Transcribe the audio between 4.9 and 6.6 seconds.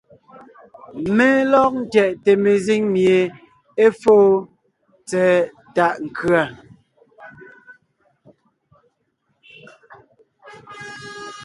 tsɛ̀ɛ tàʼ nkʉ̀a.